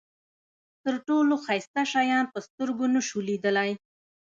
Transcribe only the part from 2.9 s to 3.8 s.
نشو لیدلای.